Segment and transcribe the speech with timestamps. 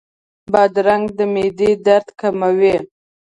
[0.51, 2.75] بادرنګ د معدې درد کموي.